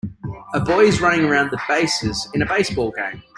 A 0.55 0.59
boy 0.59 0.85
is 0.85 0.99
running 0.99 1.25
around 1.25 1.51
the 1.51 1.61
bases 1.67 2.27
in 2.33 2.41
a 2.41 2.45
baseball 2.47 2.89
game. 2.89 3.21